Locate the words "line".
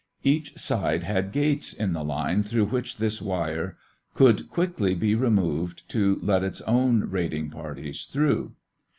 2.03-2.41